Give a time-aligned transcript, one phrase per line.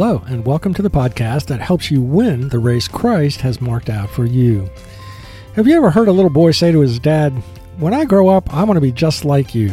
[0.00, 3.90] Hello, and welcome to the podcast that helps you win the race Christ has marked
[3.90, 4.70] out for you.
[5.56, 7.32] Have you ever heard a little boy say to his dad,
[7.78, 9.70] When I grow up, I want to be just like you?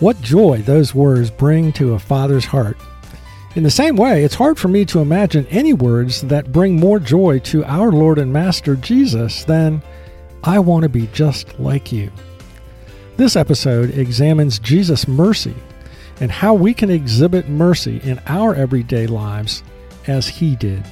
[0.00, 2.78] What joy those words bring to a father's heart.
[3.56, 6.98] In the same way, it's hard for me to imagine any words that bring more
[6.98, 9.82] joy to our Lord and Master Jesus than,
[10.42, 12.10] I want to be just like you.
[13.18, 15.56] This episode examines Jesus' mercy
[16.20, 19.62] and how we can exhibit mercy in our everyday lives
[20.06, 20.84] as He did.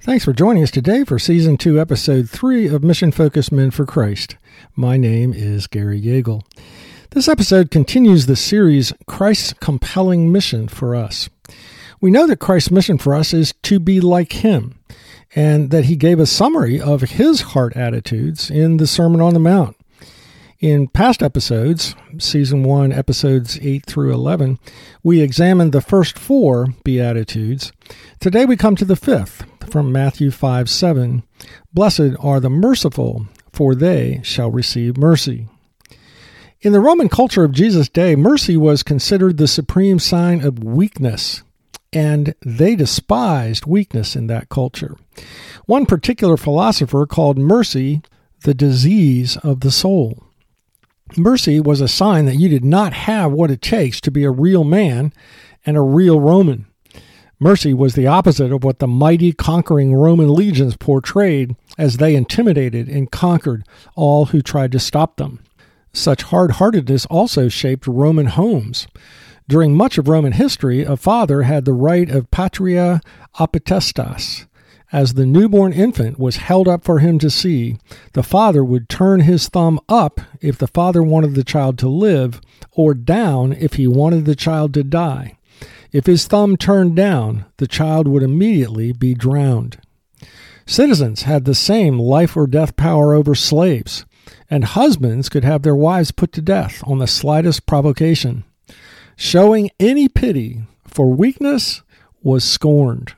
[0.00, 3.86] Thanks for joining us today for Season 2, Episode 3 of Mission Focused Men for
[3.86, 4.36] Christ.
[4.76, 6.42] My name is Gary Yagel.
[7.10, 11.30] This episode continues the series Christ's Compelling Mission for Us.
[12.00, 14.78] We know that Christ's mission for us is to be like Him
[15.34, 19.40] and that he gave a summary of his heart attitudes in the Sermon on the
[19.40, 19.76] Mount.
[20.60, 24.58] In past episodes, season 1, episodes 8 through 11,
[25.02, 27.72] we examined the first four Beatitudes.
[28.20, 31.22] Today we come to the fifth from Matthew 5 7.
[31.72, 35.48] Blessed are the merciful, for they shall receive mercy.
[36.62, 41.42] In the Roman culture of Jesus' day, mercy was considered the supreme sign of weakness
[41.94, 44.96] and they despised weakness in that culture.
[45.66, 48.02] One particular philosopher called mercy
[48.42, 50.22] the disease of the soul.
[51.16, 54.30] Mercy was a sign that you did not have what it takes to be a
[54.30, 55.12] real man
[55.64, 56.66] and a real Roman.
[57.38, 62.88] Mercy was the opposite of what the mighty conquering Roman legions portrayed as they intimidated
[62.88, 63.64] and conquered
[63.96, 65.40] all who tried to stop them.
[65.92, 68.86] Such hard heartedness also shaped Roman homes.
[69.46, 73.02] During much of Roman history, a father had the right of patria
[73.36, 74.46] potestas.
[74.90, 77.76] As the newborn infant was held up for him to see,
[78.14, 82.40] the father would turn his thumb up if the father wanted the child to live,
[82.72, 85.36] or down if he wanted the child to die.
[85.92, 89.78] If his thumb turned down, the child would immediately be drowned.
[90.64, 94.06] Citizens had the same life or death power over slaves,
[94.48, 98.44] and husbands could have their wives put to death on the slightest provocation
[99.16, 101.82] showing any pity for weakness
[102.22, 103.14] was scorned.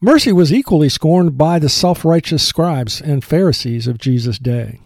[0.00, 4.80] Mercy was equally scorned by the self righteous scribes and Pharisees of Jesus' day.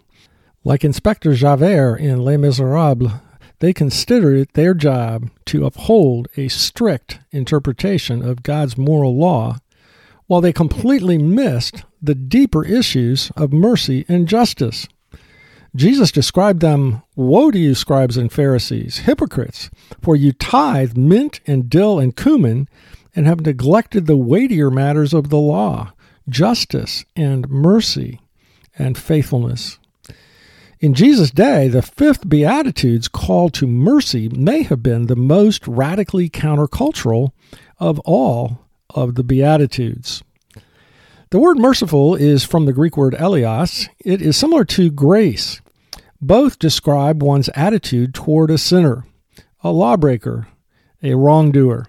[0.63, 3.13] Like Inspector Javert in Les Miserables,
[3.59, 9.59] they considered it their job to uphold a strict interpretation of God's moral law,
[10.27, 14.87] while they completely missed the deeper issues of mercy and justice.
[15.75, 19.71] Jesus described them Woe to you, scribes and Pharisees, hypocrites,
[20.03, 22.69] for you tithe mint and dill and cumin,
[23.15, 25.93] and have neglected the weightier matters of the law,
[26.29, 28.21] justice and mercy
[28.79, 29.79] and faithfulness.
[30.81, 36.31] In Jesus' day, the fifth Beatitude's call to mercy may have been the most radically
[36.31, 37.33] countercultural
[37.79, 40.23] of all of the Beatitudes.
[41.31, 43.89] The word merciful is from the Greek word eleos.
[44.01, 45.60] It is similar to grace.
[46.23, 49.07] Both describe one's attitude toward a sinner,
[49.63, 50.49] a lawbreaker,
[51.03, 51.87] a wrongdoer.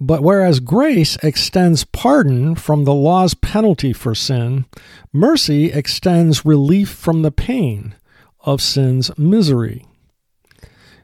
[0.00, 4.64] But whereas grace extends pardon from the law's penalty for sin,
[5.12, 7.94] mercy extends relief from the pain
[8.40, 9.86] of sin's misery.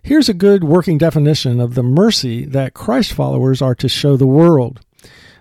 [0.02, 4.26] Here's a good working definition of the mercy that Christ followers are to show the
[4.26, 4.80] world.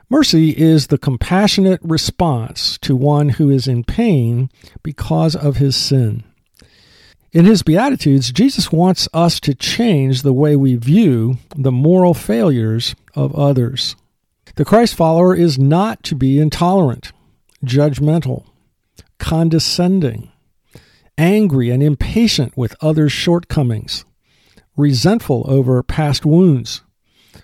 [0.09, 4.49] Mercy is the compassionate response to one who is in pain
[4.83, 6.23] because of his sin.
[7.37, 12.95] In his Beatitudes, Jesus wants us to change the way we view the moral failures
[13.13, 13.95] of others.
[14.55, 17.11] The Christ follower is not to be intolerant,
[17.63, 18.45] judgmental,
[19.19, 20.31] condescending,
[21.15, 24.03] angry and impatient with others' shortcomings,
[24.75, 26.81] resentful over past wounds,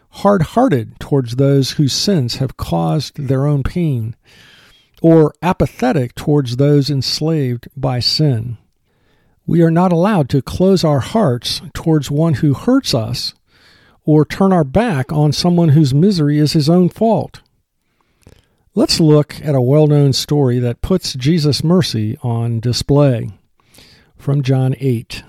[0.10, 4.16] hard hearted towards those whose sins have caused their own pain,
[5.04, 8.58] or apathetic towards those enslaved by sin.
[9.46, 13.34] We are not allowed to close our hearts towards one who hurts us
[14.06, 17.42] or turn our back on someone whose misery is his own fault.
[18.76, 23.30] Let's look at a well known story that puts Jesus' mercy on display.
[24.18, 25.24] From John 8.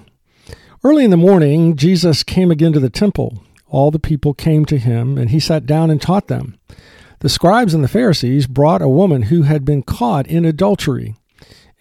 [0.82, 3.43] Early in the morning, Jesus came again to the temple
[3.75, 6.56] all the people came to him, and he sat down and taught them.
[7.19, 11.17] The scribes and the Pharisees brought a woman who had been caught in adultery.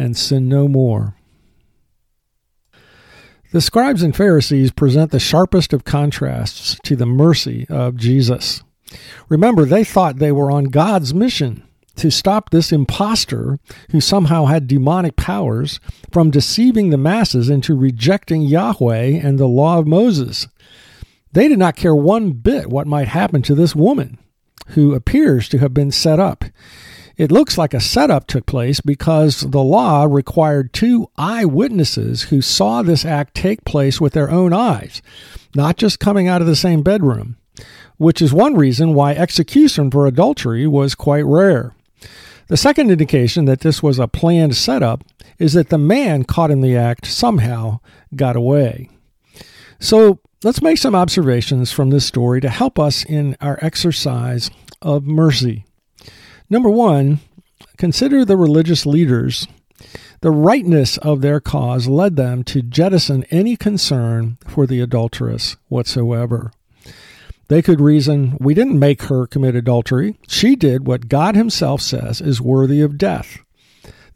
[0.00, 1.14] and sin no more.
[3.52, 8.62] The scribes and Pharisees present the sharpest of contrasts to the mercy of Jesus.
[9.28, 11.64] Remember, they thought they were on God's mission
[11.96, 13.58] to stop this impostor
[13.90, 15.80] who somehow had demonic powers
[16.12, 20.46] from deceiving the masses into rejecting Yahweh and the law of Moses.
[21.32, 24.18] They did not care one bit what might happen to this woman
[24.68, 26.44] who appears to have been set up.
[27.20, 32.80] It looks like a setup took place because the law required two eyewitnesses who saw
[32.80, 35.02] this act take place with their own eyes,
[35.54, 37.36] not just coming out of the same bedroom,
[37.98, 41.74] which is one reason why execution for adultery was quite rare.
[42.46, 45.04] The second indication that this was a planned setup
[45.38, 47.80] is that the man caught in the act somehow
[48.16, 48.88] got away.
[49.78, 54.50] So let's make some observations from this story to help us in our exercise
[54.80, 55.66] of mercy.
[56.50, 57.20] Number one,
[57.76, 59.46] consider the religious leaders.
[60.20, 66.52] The rightness of their cause led them to jettison any concern for the adulteress whatsoever.
[67.48, 70.16] They could reason, we didn't make her commit adultery.
[70.28, 73.38] She did what God Himself says is worthy of death.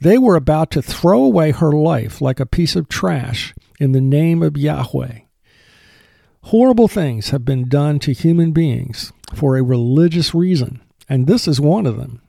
[0.00, 4.00] They were about to throw away her life like a piece of trash in the
[4.00, 5.20] name of Yahweh.
[6.42, 11.60] Horrible things have been done to human beings for a religious reason, and this is
[11.60, 12.20] one of them.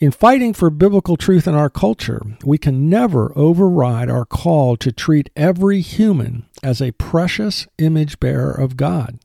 [0.00, 4.92] In fighting for biblical truth in our culture, we can never override our call to
[4.92, 9.18] treat every human as a precious image bearer of God.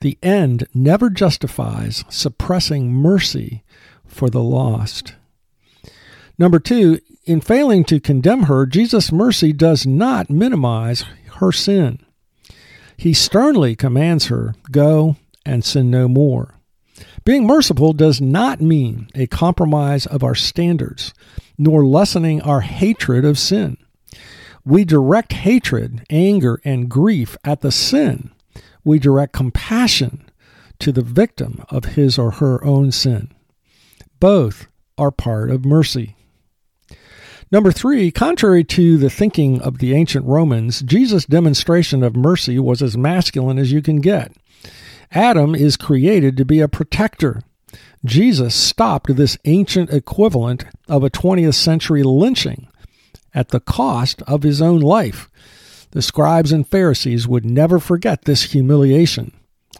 [0.00, 3.64] The end never justifies suppressing mercy
[4.06, 5.14] for the lost.
[6.38, 11.04] Number two, in failing to condemn her, Jesus' mercy does not minimize
[11.38, 11.98] her sin.
[12.96, 16.54] He sternly commands her, Go and sin no more.
[17.26, 21.12] Being merciful does not mean a compromise of our standards,
[21.58, 23.76] nor lessening our hatred of sin.
[24.64, 28.30] We direct hatred, anger, and grief at the sin
[28.86, 30.30] we direct compassion
[30.78, 33.32] to the victim of his or her own sin.
[34.20, 36.14] Both are part of mercy.
[37.50, 42.80] Number three, contrary to the thinking of the ancient Romans, Jesus' demonstration of mercy was
[42.80, 44.32] as masculine as you can get.
[45.12, 47.42] Adam is created to be a protector.
[48.04, 52.68] Jesus stopped this ancient equivalent of a 20th century lynching
[53.34, 55.30] at the cost of his own life.
[55.90, 59.32] The scribes and Pharisees would never forget this humiliation.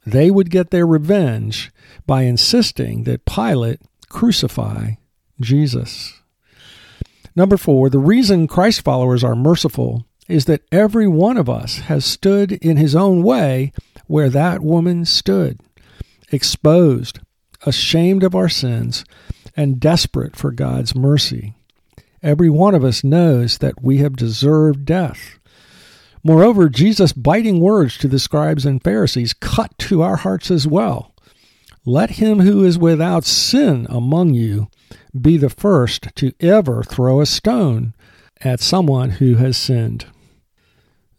[0.05, 1.73] They would get their revenge
[2.07, 4.93] by insisting that Pilate crucify
[5.41, 6.21] Jesus.
[7.35, 12.05] Number four, the reason Christ followers are merciful is that every one of us has
[12.05, 13.73] stood in his own way
[14.07, 15.61] where that woman stood,
[16.31, 17.21] exposed,
[17.65, 19.05] ashamed of our sins,
[19.57, 21.55] and desperate for God's mercy.
[22.23, 25.39] Every one of us knows that we have deserved death.
[26.23, 31.15] Moreover, Jesus' biting words to the scribes and Pharisees cut to our hearts as well.
[31.85, 34.69] Let him who is without sin among you
[35.19, 37.95] be the first to ever throw a stone
[38.41, 40.07] at someone who has sinned.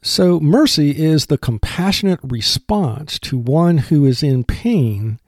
[0.07, 5.19] So, mercy is the compassionate response to one who is in pain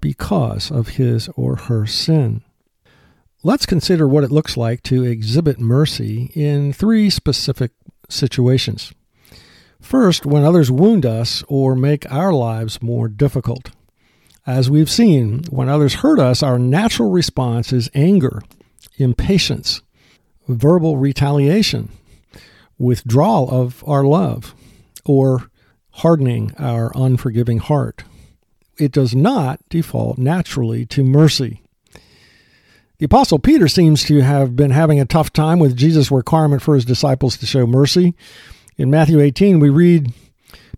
[0.00, 2.42] because of his or her sin.
[3.42, 7.72] Let's consider what it looks like to exhibit mercy in three specific
[8.08, 8.94] situations.
[9.82, 13.72] First, when others wound us or make our lives more difficult.
[14.46, 18.40] As we've seen, when others hurt us, our natural response is anger,
[18.96, 19.82] impatience,
[20.48, 21.90] verbal retaliation,
[22.82, 24.54] withdrawal of our love,
[25.04, 25.50] or
[25.90, 28.04] hardening our unforgiving heart.
[28.78, 31.62] It does not default naturally to mercy.
[32.98, 36.74] The Apostle Peter seems to have been having a tough time with Jesus' requirement for
[36.74, 38.14] his disciples to show mercy.
[38.76, 40.12] In Matthew 18, we read,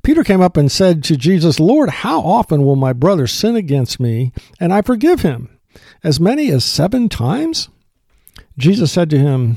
[0.02, 4.00] Peter came up and said to Jesus, Lord, how often will my brother sin against
[4.00, 5.58] me and I forgive him?
[6.02, 7.68] As many as seven times?
[8.56, 9.56] Jesus said to him,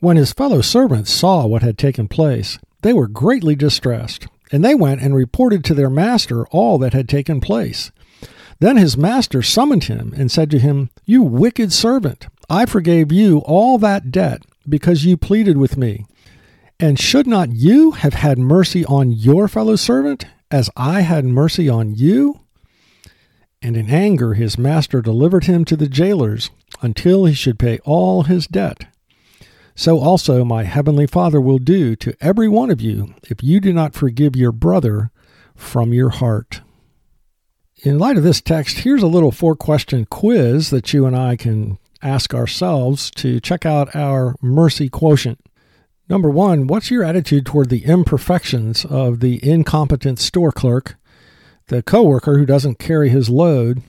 [0.00, 4.74] When his fellow servants saw what had taken place, they were greatly distressed, and they
[4.74, 7.92] went and reported to their master all that had taken place.
[8.60, 13.38] Then his master summoned him and said to him, You wicked servant, I forgave you
[13.40, 16.06] all that debt because you pleaded with me.
[16.78, 21.68] And should not you have had mercy on your fellow servant as I had mercy
[21.68, 22.40] on you?
[23.60, 28.22] And in anger his master delivered him to the jailers until he should pay all
[28.22, 28.86] his debt.
[29.80, 33.72] So also my heavenly Father will do to every one of you if you do
[33.72, 35.10] not forgive your brother
[35.54, 36.60] from your heart.
[37.82, 41.34] In light of this text, here's a little four question quiz that you and I
[41.36, 45.40] can ask ourselves to check out our mercy quotient.
[46.10, 50.96] Number one, what's your attitude toward the imperfections of the incompetent store clerk,
[51.68, 53.82] the coworker who doesn't carry his load,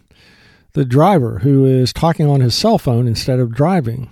[0.71, 4.09] the driver who is talking on his cell phone instead of driving,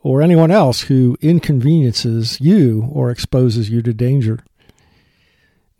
[0.00, 4.40] or anyone else who inconveniences you or exposes you to danger.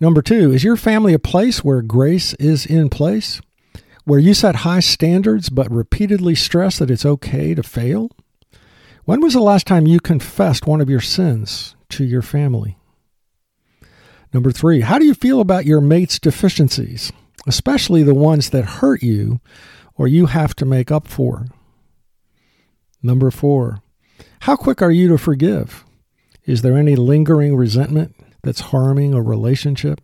[0.01, 3.41] Number two, is your family a place where grace is in place?
[4.05, 8.11] Where you set high standards but repeatedly stress that it's okay to fail?
[9.05, 12.77] When was the last time you confessed one of your sins to your family?
[14.33, 17.13] Number three, how do you feel about your mate's deficiencies,
[17.47, 19.41] especially the ones that hurt you
[19.95, 21.47] or you have to make up for?
[23.03, 23.83] Number four,
[24.41, 25.85] how quick are you to forgive?
[26.45, 30.01] Is there any lingering resentment that's harming a relationship?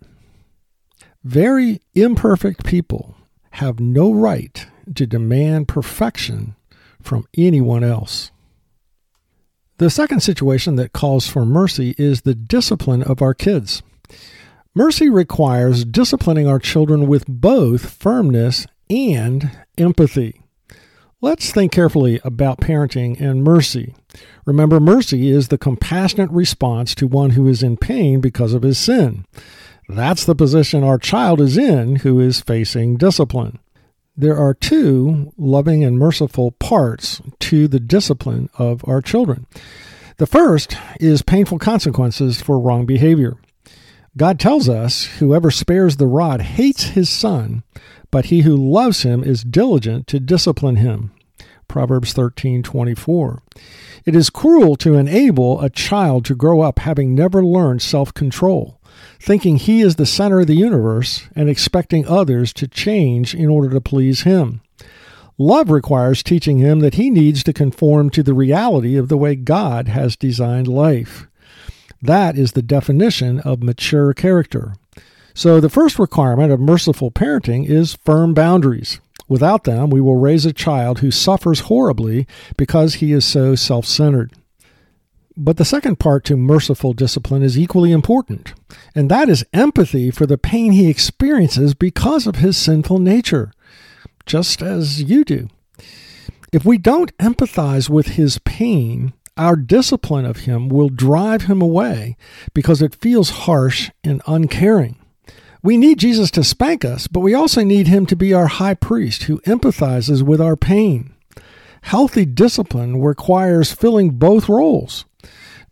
[1.22, 3.16] Very imperfect people
[3.52, 6.54] have no right to demand perfection
[7.00, 8.30] from anyone else.
[9.78, 13.82] The second situation that calls for mercy is the discipline of our kids.
[14.74, 20.43] Mercy requires disciplining our children with both firmness and empathy.
[21.24, 23.94] Let's think carefully about parenting and mercy.
[24.44, 28.76] Remember, mercy is the compassionate response to one who is in pain because of his
[28.76, 29.24] sin.
[29.88, 33.58] That's the position our child is in who is facing discipline.
[34.14, 39.46] There are two loving and merciful parts to the discipline of our children.
[40.18, 43.38] The first is painful consequences for wrong behavior.
[44.14, 47.62] God tells us, Whoever spares the rod hates his son,
[48.10, 51.13] but he who loves him is diligent to discipline him.
[51.74, 53.42] Proverbs 13:24.
[54.06, 58.78] It is cruel to enable a child to grow up having never learned self-control,
[59.18, 63.70] thinking he is the center of the universe and expecting others to change in order
[63.70, 64.60] to please him.
[65.36, 69.34] Love requires teaching him that he needs to conform to the reality of the way
[69.34, 71.26] God has designed life.
[72.00, 74.74] That is the definition of mature character.
[75.34, 79.00] So, the first requirement of merciful parenting is firm boundaries.
[79.28, 82.26] Without them, we will raise a child who suffers horribly
[82.56, 84.32] because he is so self centered.
[85.36, 88.54] But the second part to merciful discipline is equally important,
[88.94, 93.52] and that is empathy for the pain he experiences because of his sinful nature,
[94.26, 95.48] just as you do.
[96.52, 102.16] If we don't empathize with his pain, our discipline of him will drive him away
[102.52, 104.96] because it feels harsh and uncaring.
[105.64, 108.74] We need Jesus to spank us, but we also need him to be our high
[108.74, 111.14] priest who empathizes with our pain.
[111.80, 115.06] Healthy discipline requires filling both roles.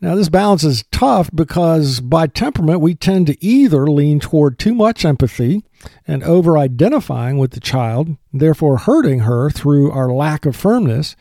[0.00, 4.74] Now, this balance is tough because by temperament, we tend to either lean toward too
[4.74, 5.62] much empathy
[6.08, 11.16] and over identifying with the child, therefore hurting her through our lack of firmness,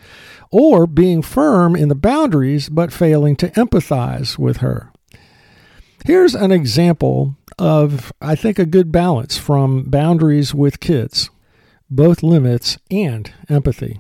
[0.50, 4.90] or being firm in the boundaries but failing to empathize with her.
[6.05, 11.29] Here's an example of, I think, a good balance from boundaries with kids,
[11.89, 14.00] both limits and empathy.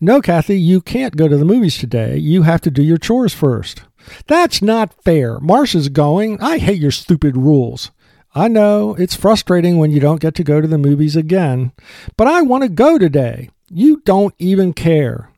[0.00, 2.16] No, Kathy, you can't go to the movies today.
[2.16, 3.82] You have to do your chores first.
[4.26, 5.38] That's not fair.
[5.38, 6.40] Marcia's going.
[6.40, 7.92] I hate your stupid rules.
[8.34, 11.70] I know it's frustrating when you don't get to go to the movies again,
[12.16, 13.50] but I want to go today.
[13.70, 15.30] You don't even care.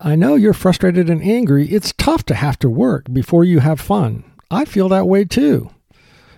[0.00, 1.68] I know you're frustrated and angry.
[1.68, 4.24] It's tough to have to work before you have fun.
[4.50, 5.70] I feel that way too.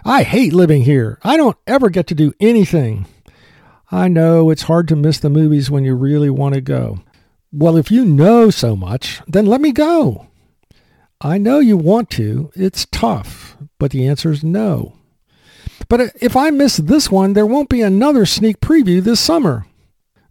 [0.05, 1.19] I hate living here.
[1.23, 3.07] I don't ever get to do anything.
[3.93, 7.01] I know it's hard to miss the movies when you really want to go.
[7.53, 10.29] Well, if you know so much, then let me go.
[11.21, 12.51] I know you want to.
[12.55, 14.95] It's tough, but the answer is no.
[15.89, 19.67] But if I miss this one, there won't be another sneak preview this summer.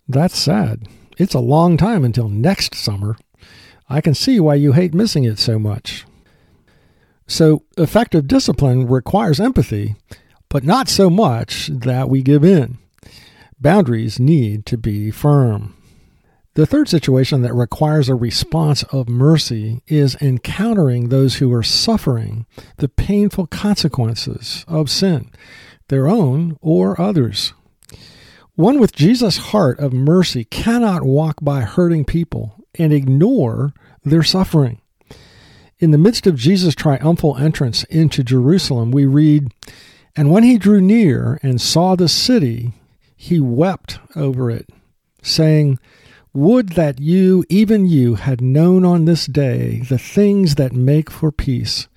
[0.07, 0.88] That's sad.
[1.17, 3.17] It's a long time until next summer.
[3.89, 6.05] I can see why you hate missing it so much.
[7.29, 9.95] So, effective discipline requires empathy,
[10.50, 12.79] but not so much that we give in.
[13.59, 15.75] Boundaries need to be firm.
[16.55, 22.48] The third situation that requires a response of mercy is encountering those who are suffering
[22.77, 25.29] the painful consequences of sin,
[25.89, 27.53] their own or others.
[28.55, 33.71] One with Jesus' heart of mercy cannot walk by hurting people and ignore
[34.03, 34.81] their suffering.
[35.79, 39.53] In the midst of Jesus' triumphal entrance into Jerusalem, we read,
[40.15, 42.74] And when he drew near and saw the city,
[43.15, 44.69] he wept over it,
[45.21, 45.79] saying,
[46.33, 51.31] would that you, even you, had known on this day the things that make for
[51.31, 51.88] peace.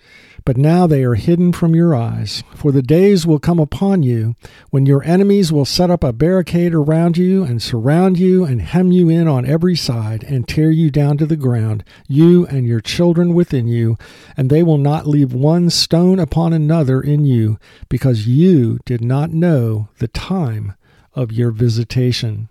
[0.44, 2.42] But now they are hidden from your eyes.
[2.54, 4.34] For the days will come upon you
[4.70, 8.90] when your enemies will set up a barricade around you and surround you and hem
[8.90, 12.80] you in on every side and tear you down to the ground, you and your
[12.80, 13.96] children within you,
[14.36, 17.58] and they will not leave one stone upon another in you,
[17.88, 20.74] because you did not know the time
[21.14, 22.48] of your visitation.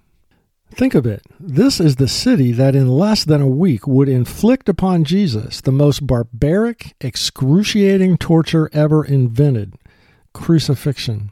[0.71, 1.23] Think of it.
[1.39, 5.71] This is the city that in less than a week would inflict upon Jesus the
[5.71, 9.75] most barbaric, excruciating torture ever invented
[10.33, 11.31] crucifixion.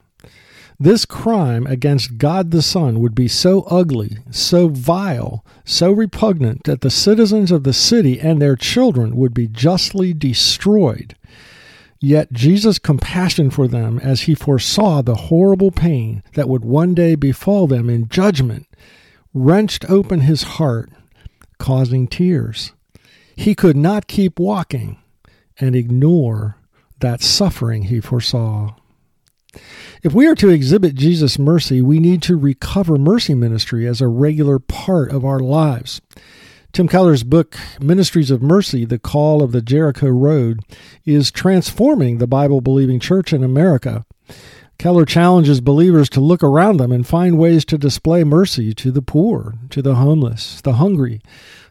[0.78, 6.82] This crime against God the Son would be so ugly, so vile, so repugnant that
[6.82, 11.16] the citizens of the city and their children would be justly destroyed.
[12.02, 17.16] Yet Jesus' compassion for them as he foresaw the horrible pain that would one day
[17.16, 18.66] befall them in judgment
[19.34, 20.90] wrenched open his heart,
[21.58, 22.74] causing tears.
[23.36, 24.98] He could not keep walking
[25.60, 26.58] and ignore
[27.00, 28.76] that suffering he foresaw.
[30.04, 34.08] If we are to exhibit Jesus' mercy, we need to recover mercy ministry as a
[34.08, 36.02] regular part of our lives.
[36.72, 40.60] Tim Keller's book, Ministries of Mercy The Call of the Jericho Road,
[41.04, 44.06] is transforming the Bible believing church in America.
[44.80, 49.02] Keller challenges believers to look around them and find ways to display mercy to the
[49.02, 51.22] poor, to the homeless, the hungry,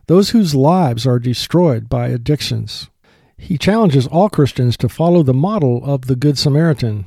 [0.09, 2.91] those whose lives are destroyed by addictions.
[3.39, 7.07] He challenges all Christians to follow the model of the Good Samaritan,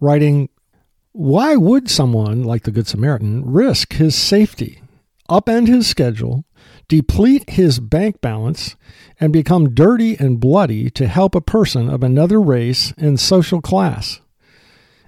[0.00, 0.48] writing,
[1.12, 4.82] Why would someone like the Good Samaritan risk his safety,
[5.30, 6.44] upend his schedule,
[6.88, 8.74] deplete his bank balance,
[9.20, 14.18] and become dirty and bloody to help a person of another race and social class?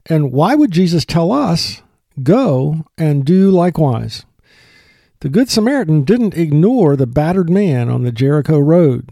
[0.08, 1.82] And why would Jesus tell us,
[2.22, 4.24] go and do likewise?
[5.20, 9.10] The Good Samaritan didn't ignore the battered man on the Jericho road.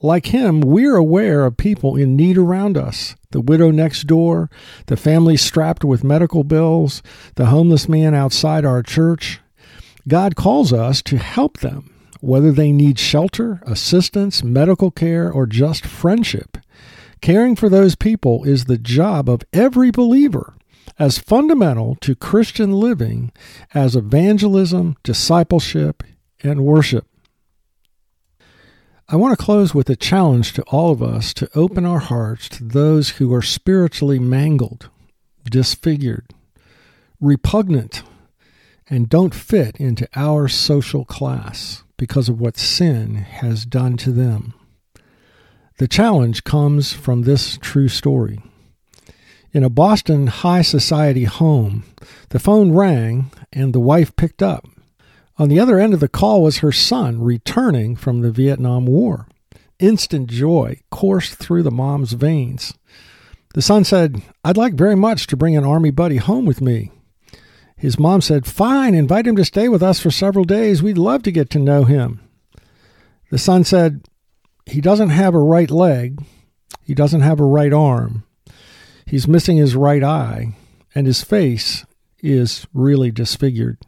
[0.00, 4.50] Like him, we're aware of people in need around us the widow next door,
[4.86, 7.02] the family strapped with medical bills,
[7.36, 9.40] the homeless man outside our church.
[10.08, 15.86] God calls us to help them, whether they need shelter, assistance, medical care, or just
[15.86, 16.56] friendship.
[17.20, 20.54] Caring for those people is the job of every believer,
[20.98, 23.32] as fundamental to Christian living
[23.74, 26.02] as evangelism, discipleship,
[26.42, 27.06] and worship.
[29.08, 32.48] I want to close with a challenge to all of us to open our hearts
[32.50, 34.88] to those who are spiritually mangled,
[35.44, 36.32] disfigured,
[37.20, 38.02] repugnant,
[38.88, 44.54] and don't fit into our social class because of what sin has done to them.
[45.80, 48.38] The challenge comes from this true story.
[49.54, 51.84] In a Boston high society home,
[52.28, 54.68] the phone rang and the wife picked up.
[55.38, 59.26] On the other end of the call was her son returning from the Vietnam War.
[59.78, 62.74] Instant joy coursed through the mom's veins.
[63.54, 66.92] The son said, I'd like very much to bring an Army buddy home with me.
[67.78, 70.82] His mom said, Fine, invite him to stay with us for several days.
[70.82, 72.20] We'd love to get to know him.
[73.30, 74.02] The son said,
[74.70, 76.22] he doesn't have a right leg,
[76.82, 78.24] he doesn't have a right arm,
[79.06, 80.54] he's missing his right eye,
[80.94, 81.84] and his face
[82.22, 83.78] is really disfigured.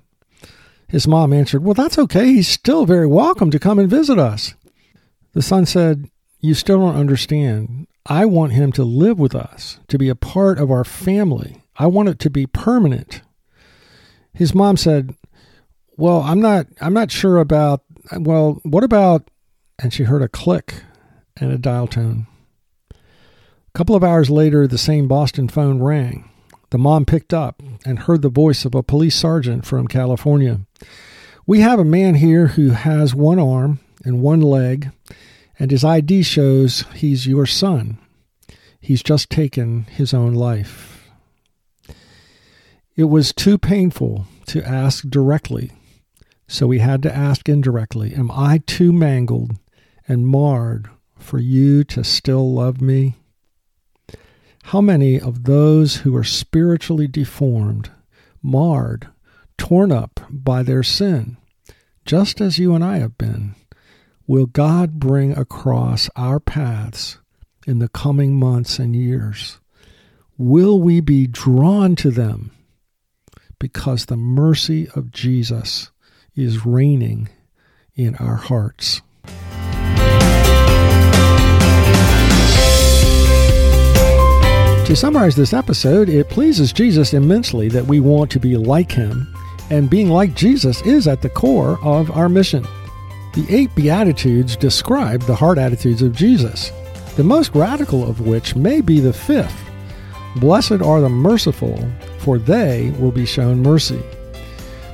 [0.89, 2.27] His mom answered, Well, that's okay.
[2.27, 4.55] He's still very welcome to come and visit us.
[5.33, 7.87] The son said, You still don't understand.
[8.05, 11.63] I want him to live with us, to be a part of our family.
[11.77, 13.23] I want it to be permanent.
[14.35, 15.15] His mom said,
[15.97, 17.83] "Well, I'm not I'm not sure about
[18.19, 19.31] well, what about
[19.79, 20.83] and she heard a click
[21.37, 22.27] and a dial tone.
[22.93, 26.29] A couple of hours later, the same Boston phone rang.
[26.71, 30.61] The mom picked up and heard the voice of a police sergeant from California.
[31.47, 34.91] We have a man here who has one arm and one leg,
[35.59, 37.99] and his ID shows he's your son.
[38.81, 41.11] He's just taken his own life.
[42.97, 45.73] It was too painful to ask directly,
[46.47, 49.53] so we had to ask indirectly Am I too mangled
[50.13, 53.17] and marred for you to still love me?
[54.65, 57.91] How many of those who are spiritually deformed,
[58.43, 59.09] marred,
[59.57, 61.39] torn up by their sin,
[62.05, 63.55] just as you and I have been,
[64.27, 67.17] will God bring across our paths
[67.67, 69.61] in the coming months and years?
[70.37, 72.51] Will we be drawn to them
[73.59, 75.91] because the mercy of Jesus
[76.37, 77.31] is reigning
[77.95, 79.01] in our hearts?
[84.93, 89.27] To summarize this episode, it pleases Jesus immensely that we want to be like him,
[89.71, 92.63] and being like Jesus is at the core of our mission.
[93.33, 96.73] The eight Beatitudes describe the heart attitudes of Jesus,
[97.17, 99.59] the most radical of which may be the fifth
[100.37, 104.03] Blessed are the merciful, for they will be shown mercy.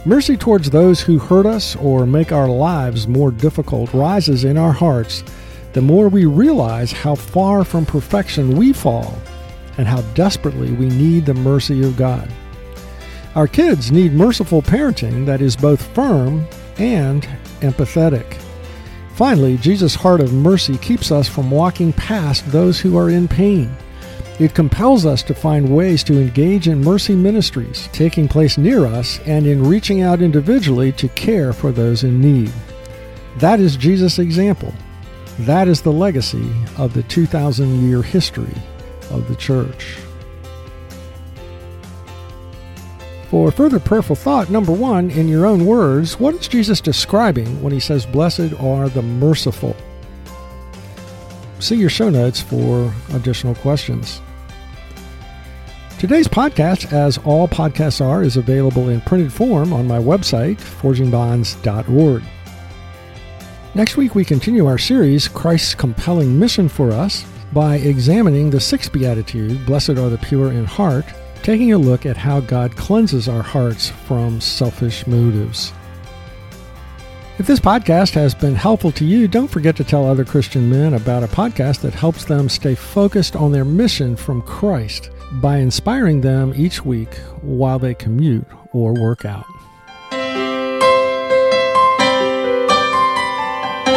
[0.07, 4.73] Mercy towards those who hurt us or make our lives more difficult rises in our
[4.73, 5.25] hearts
[5.73, 9.19] the more we realize how far from perfection we fall
[9.79, 12.31] and how desperately we need the mercy of God.
[13.35, 16.45] Our kids need merciful parenting that is both firm
[16.77, 17.23] and
[17.61, 18.37] empathetic.
[19.15, 23.75] Finally, Jesus' heart of mercy keeps us from walking past those who are in pain.
[24.39, 29.19] It compels us to find ways to engage in mercy ministries taking place near us
[29.27, 32.53] and in reaching out individually to care for those in need.
[33.39, 34.73] That is Jesus' example.
[35.41, 38.55] That is the legacy of the 2,000 year history
[39.11, 39.99] of the church.
[43.31, 47.73] For further prayerful thought, number one, in your own words, what is Jesus describing when
[47.73, 49.77] he says, Blessed are the merciful?
[51.59, 54.23] See your show notes for additional questions.
[55.99, 62.23] Today's podcast, as all podcasts are, is available in printed form on my website, forgingbonds.org.
[63.75, 68.93] Next week, we continue our series, Christ's Compelling Mission for Us, by examining the sixth
[68.93, 71.07] beatitude, Blessed are the pure in heart,
[71.43, 75.73] taking a look at how God cleanses our hearts from selfish motives.
[77.39, 80.95] If this podcast has been helpful to you, don't forget to tell other Christian men
[80.95, 86.21] about a podcast that helps them stay focused on their mission from Christ by inspiring
[86.21, 89.47] them each week while they commute or work out.